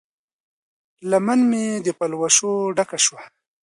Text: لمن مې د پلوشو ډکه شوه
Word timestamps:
لمن 1.09 1.39
مې 1.49 1.65
د 1.85 1.87
پلوشو 1.97 2.51
ډکه 2.77 2.97
شوه 3.05 3.21